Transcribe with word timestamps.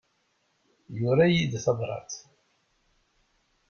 Yura-iyi-d 0.99 1.53
tabrat. 1.65 2.11